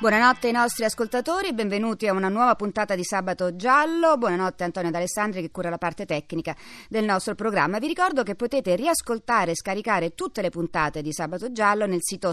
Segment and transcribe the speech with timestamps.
[0.00, 4.16] Buonanotte ai nostri ascoltatori, benvenuti a una nuova puntata di Sabato Giallo.
[4.16, 6.56] Buonanotte Antonio D'Alessandri che cura la parte tecnica
[6.88, 7.78] del nostro programma.
[7.78, 12.30] Vi ricordo che potete riascoltare e scaricare tutte le puntate di Sabato Giallo nel sito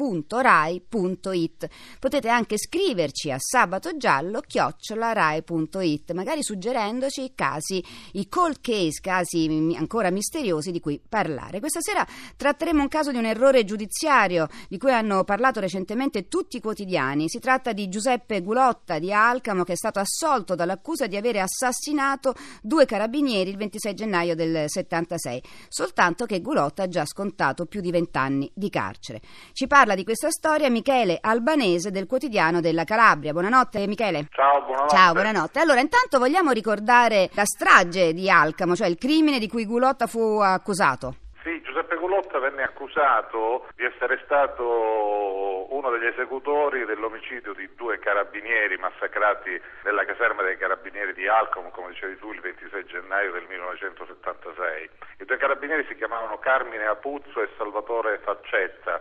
[0.00, 1.68] sabatogiallo.rai.it.
[1.98, 7.82] Potete anche scriverci a sabatogiallo.rai.it, magari suggerendoci casi,
[8.12, 11.60] i cold case, casi ancora misteriosi di cui parlare.
[11.60, 16.56] Questa sera tratteremo un caso di un errore giudiziario di cui hanno parlato recentemente tutti
[16.56, 17.28] i quotidiani.
[17.28, 22.34] Si tratta di Giuseppe Gulotta di Alcamo che è stato assolto dall'accusa di avere assassinato
[22.62, 27.90] due carabinieri il 26 gennaio del 76, soltanto che Gulotta ha già scontato più di
[27.90, 29.20] vent'anni di carcere.
[29.52, 33.32] Ci parla di questa storia Michele Albanese del quotidiano della Calabria.
[33.32, 34.26] Buonanotte Michele.
[34.30, 34.94] Ciao, buonanotte.
[34.94, 35.58] Ciao, buonanotte.
[35.58, 40.38] Allora, intanto vogliamo ricordare la strage di Alcamo, cioè il crimine di cui Gulotta fu
[40.40, 41.14] accusato.
[41.42, 48.76] Sì, Giuseppe Gulotta venne accusato di essere stato uno degli esecutori dell'omicidio di due carabinieri
[48.76, 54.90] massacrati nella caserma dei carabinieri di Alcom, come dicevi tu, il 26 gennaio del 1976.
[55.20, 59.00] I due carabinieri si chiamavano Carmine Apuzzo e Salvatore Faccetta.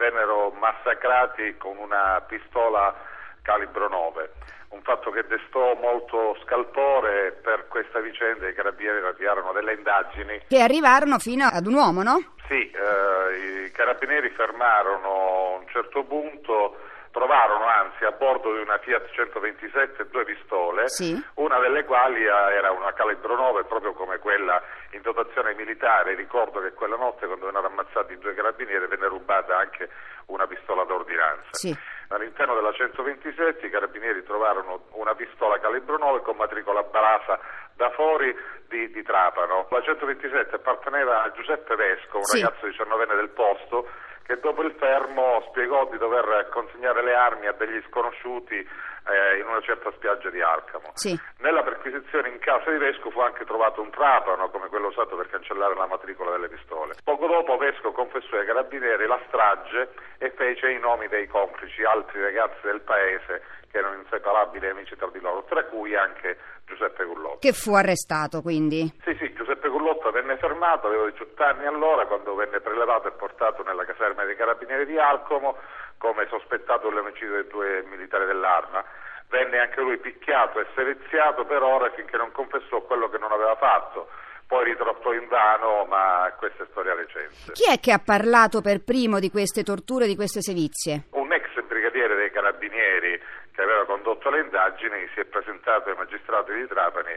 [0.00, 2.96] Vennero massacrati con una pistola
[3.42, 4.30] calibro 9
[4.70, 10.42] un fatto che destò molto scalpore per questa vicenda i carabinieri avviarono delle indagini.
[10.46, 12.34] Che arrivarono fino ad un uomo, no?
[12.46, 16.78] Sì, eh, i carabinieri fermarono a un certo punto,
[17.10, 21.20] trovarono anzi a bordo di una Fiat 127 due pistole, sì.
[21.34, 26.14] una delle quali eh, era una calibro 9 proprio come quella in dotazione militare.
[26.14, 29.88] Ricordo che quella notte quando vennero ammazzati i due carabinieri venne rubata anche
[30.26, 31.48] una pistola d'ordinanza.
[31.52, 31.76] Sì.
[32.08, 37.38] All'interno della 127 i carabinieri trovarono una pistola calibro 9 con matricola Brasa
[37.74, 38.34] da fuori
[38.68, 39.66] di, di Trapano.
[39.70, 42.40] La 127 apparteneva a Giuseppe Vesco, un Sì.
[42.42, 43.88] ragazzo diciannovenne del posto,
[44.24, 48.66] che dopo il fermo spiegò di dover consegnare le armi a degli sconosciuti
[49.06, 50.90] eh, in una certa spiaggia di Alcamo.
[50.94, 51.18] Sì.
[51.38, 55.28] Nella perquisizione in casa di Vesco fu anche trovato un trapano come quello usato per
[55.28, 56.94] cancellare la matricola delle pistole.
[57.04, 62.20] Poco dopo Vesco confessò ai carabinieri la strage e fece i nomi dei complici, altri
[62.20, 67.38] ragazzi del paese che erano inseparabili amici tra di loro, tra cui anche Giuseppe Gullotta.
[67.38, 68.92] Che fu arrestato quindi.
[69.04, 73.62] Sì, sì, Giuseppe Gullotta venne fermato, aveva 18 anni allora, quando venne prelevato e portato
[73.62, 75.56] nella caserma dei carabinieri di Alcomo
[76.00, 78.82] come sospettato dell'omicidio dei due militari dell'arma.
[79.28, 83.54] Venne anche lui picchiato e seviziato per ore finché non confessò quello che non aveva
[83.56, 84.08] fatto.
[84.46, 87.52] Poi ritrottò in vano, ma questa è storia recente.
[87.52, 91.04] Chi è che ha parlato per primo di queste torture, di queste sevizie?
[91.10, 93.20] Un ex brigadiere dei carabinieri
[93.52, 97.14] che aveva condotto le indagini si è presentato ai magistrati di Trapani,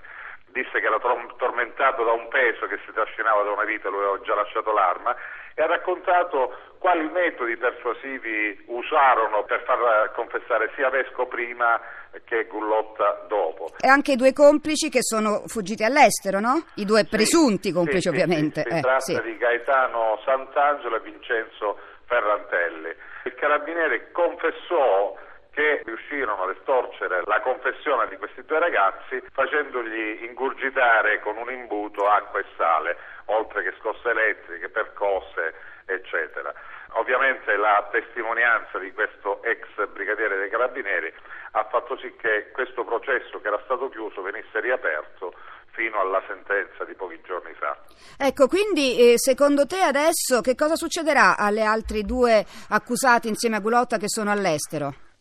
[0.53, 4.21] disse che era tormentato da un peso che si trascinava da una vita, lui aveva
[4.21, 5.13] già lasciato l'arma
[5.55, 11.79] e ha raccontato quali metodi persuasivi usarono per far eh, confessare sia Vesco prima
[12.25, 13.71] che Gullotta dopo.
[13.79, 16.63] E anche i due complici che sono fuggiti all'estero, no?
[16.75, 18.61] I due Sì, presunti complici, sì, ovviamente.
[18.61, 22.93] sì, si Eh, tratta di Gaetano Sant'Angelo e Vincenzo Ferrantelli.
[23.25, 25.15] Il carabiniere confessò
[25.53, 32.07] che riuscirono ad estorcere la confessione di questi due ragazzi facendogli ingurgitare con un imbuto
[32.09, 35.53] acqua e sale, oltre che scosse elettriche, percosse,
[35.85, 36.51] eccetera.
[36.95, 41.13] Ovviamente la testimonianza di questo ex brigadiere dei carabinieri
[41.51, 45.33] ha fatto sì che questo processo che era stato chiuso venisse riaperto
[45.71, 47.77] fino alla sentenza di pochi giorni fa.
[48.17, 53.59] Ecco, quindi eh, secondo te adesso che cosa succederà alle altri due accusati insieme a
[53.59, 55.12] Gulotta che sono all'estero?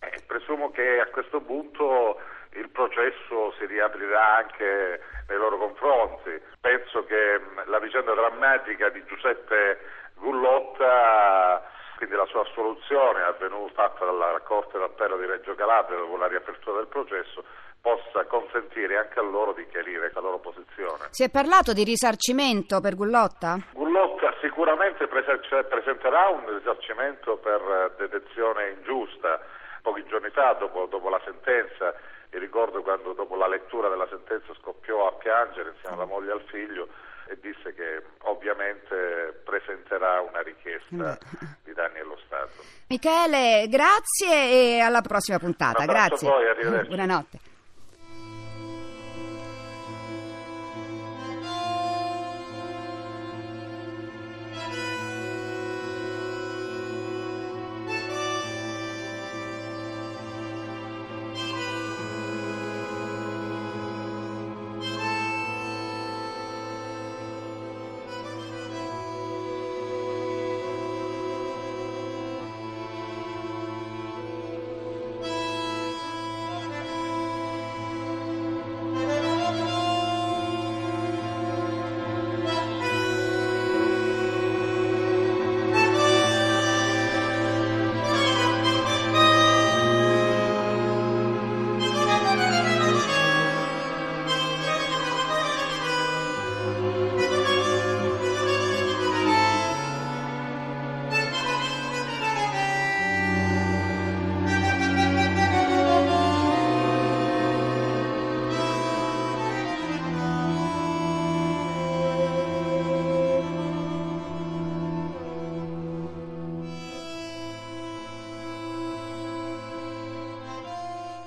[0.72, 2.18] Che a questo punto
[2.54, 6.40] il processo si riaprirà anche nei loro confronti.
[6.60, 9.78] Penso che mh, la vicenda drammatica di Giuseppe
[10.16, 11.62] Gullotta,
[11.96, 16.78] quindi la sua assoluzione avvenuta fatta dalla Corte d'Appello di Reggio Calabria dopo la riapertura
[16.78, 17.44] del processo,
[17.80, 21.08] possa consentire anche a loro di chiarire la loro posizione.
[21.10, 23.58] Si è parlato di risarcimento per Gullotta?
[23.72, 29.40] Gullotta sicuramente prese- presenterà un risarcimento per eh, detenzione ingiusta.
[29.82, 31.94] Pochi giorni fa, dopo, dopo la sentenza,
[32.30, 36.34] mi ricordo quando dopo la lettura della sentenza scoppiò a piangere insieme alla moglie e
[36.34, 36.88] al figlio
[37.28, 41.18] e disse che ovviamente presenterà una richiesta
[41.64, 42.62] di danni allo Stato.
[42.88, 45.84] Michele, grazie e alla prossima puntata.
[45.84, 46.28] Grazie.
[46.28, 46.88] a voi, arrivederci.
[46.88, 47.38] Buonanotte.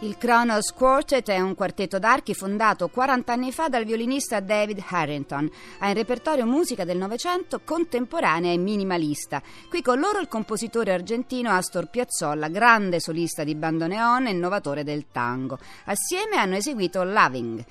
[0.05, 5.49] Il Kronos Quartet è un quartetto d'archi fondato 40 anni fa dal violinista David Harrington.
[5.79, 9.41] Ha in repertorio musica del Novecento contemporanea e minimalista.
[9.67, 15.07] Qui con loro il compositore argentino Astor Piazzolla, grande solista di bandoneon e innovatore del
[15.11, 15.57] tango.
[15.85, 17.65] Assieme hanno eseguito Loving.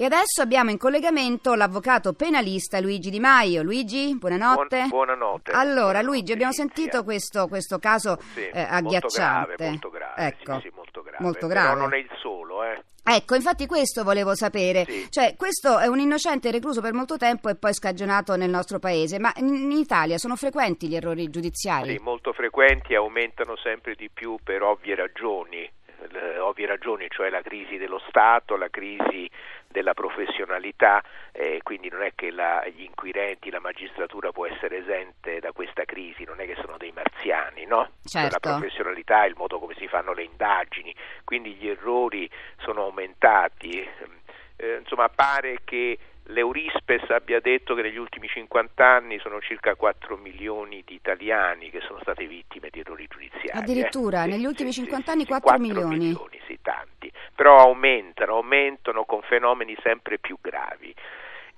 [0.00, 3.62] E adesso abbiamo in collegamento l'avvocato penalista Luigi Di Maio.
[3.62, 4.76] Luigi, buonanotte.
[4.76, 5.50] Buon- buonanotte.
[5.52, 9.54] Allora, Luigi, abbiamo sentito questo, questo caso Sì, eh, molto agghiacciante.
[9.56, 10.54] grave, molto grave, Ecco.
[10.54, 11.22] sì, sì, molto grave.
[11.22, 11.80] Molto Però grave.
[11.80, 12.82] non è il solo, eh.
[13.04, 14.86] Ecco, infatti questo volevo sapere.
[14.86, 15.06] Sì.
[15.10, 19.18] Cioè, questo è un innocente recluso per molto tempo e poi scagionato nel nostro paese,
[19.18, 21.90] ma in Italia sono frequenti gli errori giudiziari?
[21.98, 25.70] Sì, molto frequenti, aumentano sempre di più per ovvie ragioni.
[26.12, 29.28] Le ovvie ragioni, cioè la crisi dello Stato, la crisi
[29.70, 35.38] della professionalità, eh, quindi non è che la- gli inquirenti, la magistratura può essere esente
[35.38, 37.90] da questa crisi, non è che sono dei marziani, no?
[38.04, 38.38] Certo.
[38.40, 40.94] La professionalità il modo come si fanno le indagini,
[41.24, 42.28] quindi gli errori
[42.58, 43.88] sono aumentati.
[44.56, 45.96] Eh, insomma, pare che
[46.32, 51.80] l'Eurispes abbia detto che negli ultimi 50 anni sono circa 4 milioni di italiani che
[51.80, 53.58] sono state vittime di errori giudiziari.
[53.58, 54.26] Addirittura, eh.
[54.28, 56.18] Negli sì, ultimi sì, 50 sì, anni sì, 4 4 milioni.
[56.46, 57.12] sì, tanti.
[57.34, 60.94] Però aumentano, aumentano con fenomeni sempre più gravi.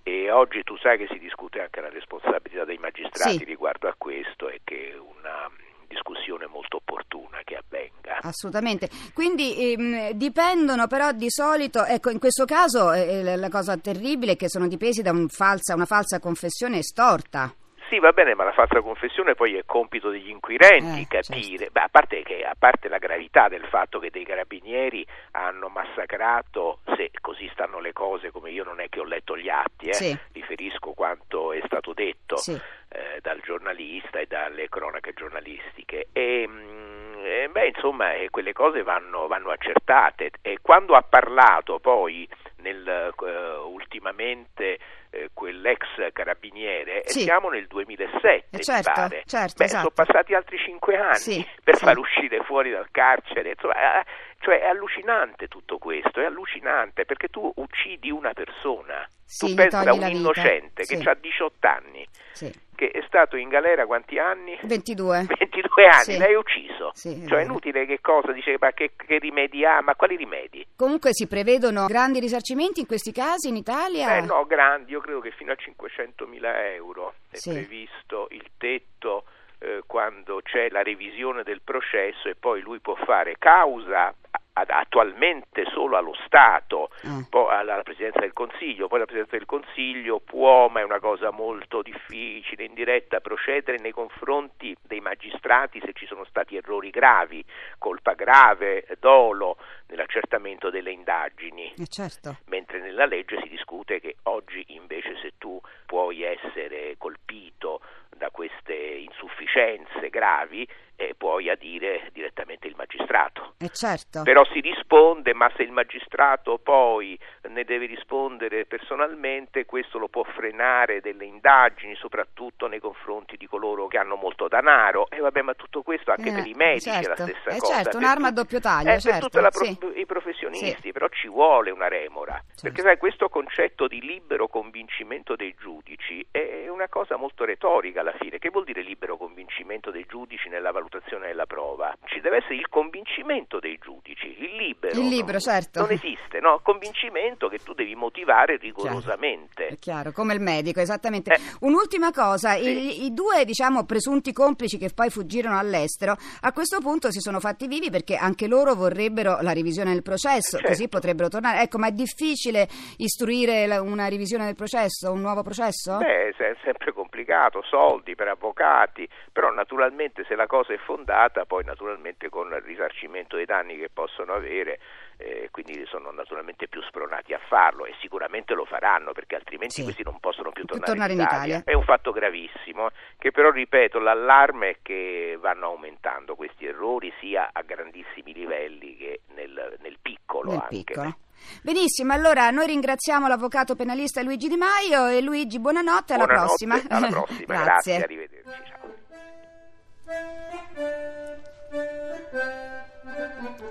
[0.04, 3.44] E oggi tu sai che si discute anche la responsabilità dei magistrati Sì.
[3.44, 5.48] riguardo a questo e che una
[5.92, 8.18] discussione molto opportuna che avvenga.
[8.22, 8.88] Assolutamente.
[9.14, 14.32] Quindi ehm, dipendono però di solito, ecco, in questo caso eh, la- la cosa terribile
[14.32, 17.52] è che sono dipesi da un falsa- una falsa confessione estorta.
[17.88, 21.68] Sì, va bene, ma la falsa confessione poi è compito degli inquirenti Eh, capire.
[21.70, 26.78] Beh, a, parte che, a parte la gravità del fatto che dei carabinieri hanno massacrato,
[26.96, 29.92] se così stanno le cose, come io non è che ho letto gli atti, eh,
[29.94, 30.18] Sì.
[30.32, 32.58] riferisco quanto è stato detto Sì.
[32.92, 36.08] Eh, dal giornalista e dalle cronache giornalistiche.
[36.12, 40.30] E, mm, eh, beh, insomma, eh, quelle cose vanno, vanno accertate.
[40.42, 42.28] E quando ha parlato poi
[42.62, 44.78] nel, eh, ultimamente
[45.10, 47.20] eh, quell'ex carabiniere, e Sì.
[47.20, 49.22] siamo nel 2007, Eh, mi certo, pare.
[49.26, 49.90] certo, Beh, esatto.
[49.92, 51.84] sono passati altri cinque anni Sì, per sì.
[51.84, 53.50] far uscire fuori dal carcere.
[53.50, 54.04] Insomma, eh,
[54.40, 59.84] cioè è allucinante tutto questo, è allucinante perché tu uccidi una persona, Sì, tu pensi
[59.84, 62.50] da togli un innocente che ha 18 anni, Sì.
[62.74, 64.58] che è stato in galera quanti anni?
[64.62, 65.26] 22.
[65.38, 66.71] 22 anni, l'hai ucciso.
[66.92, 69.80] Sì, cioè è inutile che cosa dice, ma che, che rimedi ha?
[69.82, 70.66] Ma quali rimedi?
[70.76, 74.16] Comunque si prevedono grandi risarcimenti in questi casi in Italia?
[74.16, 77.50] Eh no, grandi, io credo che fino a 500.000 euro è Sì.
[77.52, 79.24] previsto il tetto
[79.58, 84.12] eh, quando c'è la revisione del processo e poi lui può fare causa
[84.54, 87.24] attualmente solo allo Stato, Ah.
[87.28, 91.30] poi alla Presidenza del Consiglio, poi la Presidenza del Consiglio può, ma è una cosa
[91.30, 97.44] molto difficile, in diretta, procedere nei confronti dei magistrati se ci sono stati errori gravi,
[97.78, 99.56] colpa grave, dolo
[99.88, 102.36] nell'accertamento delle indagini Eh, certo.
[102.46, 107.80] mentre nella legge si discute che oggi invece se tu puoi essere colpito
[108.16, 110.66] da queste insufficienze gravi
[110.96, 113.54] eh, puoi adire direttamente il magistrato.
[113.58, 114.22] Eh, certo.
[114.22, 120.22] Però si risponde, ma se il magistrato poi ne deve rispondere personalmente, questo lo può
[120.22, 125.08] frenare delle indagini, soprattutto nei confronti di coloro che hanno molto denaro.
[125.10, 127.08] E vabbè, ma tutto questo anche Eh, per i medici è certo.
[127.08, 127.74] la stessa Eh, cosa.
[127.74, 129.78] certo, per un'arma a tutti- doppio taglio, eh, per certo, tutti sì.
[130.00, 130.92] i professionisti, Sì.
[130.92, 132.34] però ci vuole una remora.
[132.34, 132.60] Certo.
[132.62, 138.14] Perché sai, questo concetto di libero convincimento dei giudici è una cosa molto retorica alla
[138.20, 138.38] fine.
[138.38, 141.96] Che vuol dire libero convincimento dei giudici nella valutazione della prova?
[142.04, 144.98] Ci deve essere il convincimento dei giudici, il libero.
[145.00, 145.80] Il libero, non, certo.
[145.80, 146.60] Non esiste, no?
[146.62, 149.76] Convincimento che tu devi motivare È rigorosamente.
[149.80, 151.32] chiaro, come il medico, esattamente.
[151.34, 151.40] Eh.
[151.60, 152.68] Un'ultima cosa, Sì.
[153.02, 157.40] i, i due diciamo presunti complici che poi fuggirono all'estero, a questo punto si sono
[157.40, 160.66] fatti vivi perché anche loro vorrebbero la revisione del processo, Certo.
[160.68, 161.62] così potrebbero tornare.
[161.62, 165.98] Ecco, ma è difficile istruire una revisione del processo, un nuovo processo?
[165.98, 171.64] Beh, è sempre complicato, soldi per avvocati, però naturalmente se la cosa è fondata, poi
[171.64, 174.78] naturalmente con il risarcimento dei danni che possono avere,
[175.18, 179.82] eh, quindi sono naturalmente più spronati a farlo e sicuramente lo faranno perché altrimenti Sì.
[179.84, 181.62] questi non possono più tornare, tornare in Italia.
[181.64, 187.50] È un fatto gravissimo, che però ripeto, l'allarme è che vanno aumentando questi errori sia
[187.52, 190.76] a grandissimi livelli che nel, nel piccolo Nel anche.
[190.84, 191.16] piccolo.
[191.62, 196.82] Benissimo, allora noi ringraziamo l'avvocato penalista Luigi Di Maio e Luigi buonanotte, alla Buonanotte, prossima.
[196.88, 198.02] Alla prossima, grazie, Grazie.
[198.02, 198.50] arrivederci.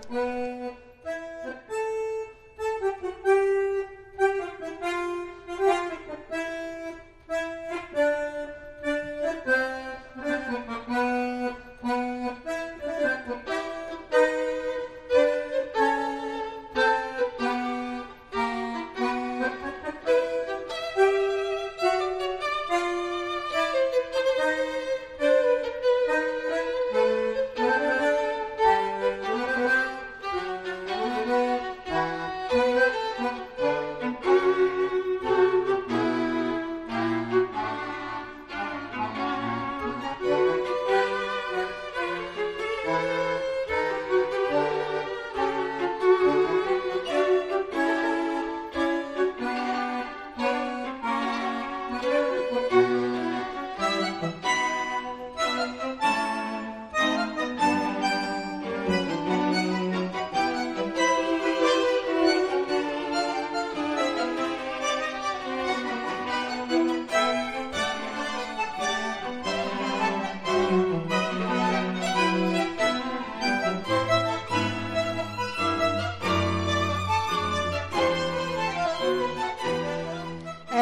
[0.09, 0.59] Ciao.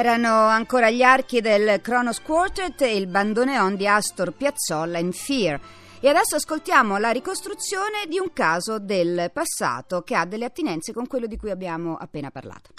[0.09, 5.59] Erano ancora gli archi del Kronos Quartet e il bandoneon di Astor Piazzolla in Fear.
[5.99, 11.05] E adesso ascoltiamo la ricostruzione di un caso del passato che ha delle attinenze con
[11.05, 12.71] quello di cui abbiamo appena parlato.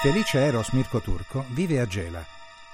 [0.00, 2.24] Felice Eros Mirko Turco vive a Gela.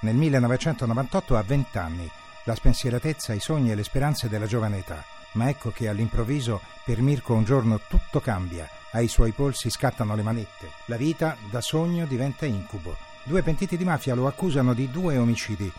[0.01, 2.07] Nel 1998 ha 20 anni,
[2.43, 5.14] la spensieratezza, i sogni e le speranze della giovane età.
[5.35, 10.21] Ma ecco che all'improvviso per Mirko un giorno tutto cambia, ai suoi polsi scattano le
[10.21, 12.95] manette, la vita da sogno diventa incubo.
[13.23, 15.71] Due pentiti di mafia lo accusano di due omicidi.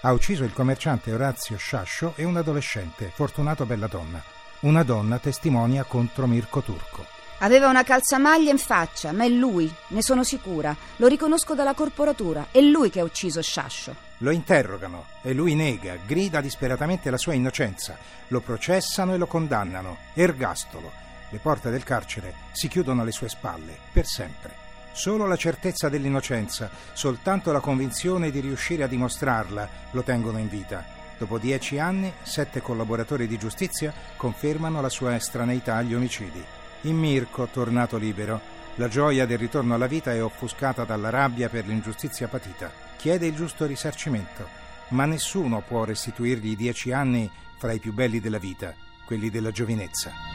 [0.00, 4.22] Ha ucciso il commerciante Orazio Sciascio e un adolescente, Fortunato Belladonna.
[4.60, 7.06] Una donna testimonia contro Mirko Turco.
[7.38, 10.74] Aveva una calzamaglia in faccia, ma è lui, ne sono sicura.
[10.96, 13.94] Lo riconosco dalla corporatura, è lui che ha ucciso Sciascio.
[14.24, 17.98] Lo interrogano e lui nega, grida disperatamente la sua innocenza.
[18.28, 19.98] Lo processano e lo condannano.
[20.14, 20.90] Ergastolo.
[21.28, 24.54] Le porte del carcere si chiudono alle sue spalle, per sempre.
[24.92, 30.82] Solo la certezza dell'innocenza, soltanto la convinzione di riuscire a dimostrarla lo tengono in vita.
[31.18, 36.42] Dopo dieci anni, sette collaboratori di giustizia confermano la sua estraneità agli omicidi.
[36.82, 38.40] In Mirko, tornato libero,
[38.76, 42.70] la gioia del ritorno alla vita è offuscata dalla rabbia per l'ingiustizia patita.
[42.96, 44.48] Chiede il giusto risarcimento,
[44.88, 48.74] ma nessuno può restituirgli dieci anni fra i più belli della vita,
[49.06, 50.33] quelli della giovinezza.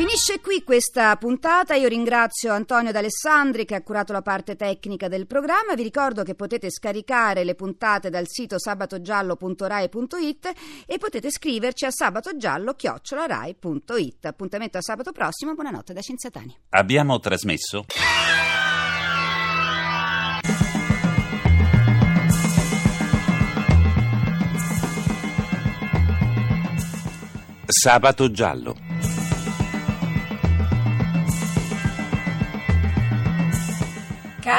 [0.00, 5.26] Finisce qui questa puntata, io ringrazio Antonio D'Alessandri che ha curato la parte tecnica del
[5.26, 10.52] programma, vi ricordo che potete scaricare le puntate dal sito sabatogiallo.rai.it
[10.86, 14.24] e potete scriverci a sabatogiallo.rai.it.
[14.24, 16.56] Appuntamento a sabato prossimo, buonanotte da Cinzatani.
[16.70, 17.84] Abbiamo trasmesso
[27.66, 28.89] Sabato giallo